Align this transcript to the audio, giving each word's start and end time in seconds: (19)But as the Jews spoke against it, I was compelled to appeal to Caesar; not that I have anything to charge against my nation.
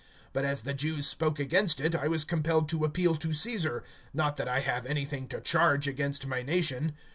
(19)But 0.33 0.43
as 0.45 0.61
the 0.61 0.73
Jews 0.73 1.05
spoke 1.05 1.37
against 1.37 1.79
it, 1.79 1.93
I 1.93 2.07
was 2.07 2.23
compelled 2.25 2.67
to 2.69 2.83
appeal 2.85 3.13
to 3.17 3.31
Caesar; 3.31 3.83
not 4.15 4.35
that 4.37 4.47
I 4.47 4.61
have 4.61 4.87
anything 4.87 5.27
to 5.27 5.39
charge 5.39 5.87
against 5.87 6.25
my 6.25 6.41
nation. 6.41 6.95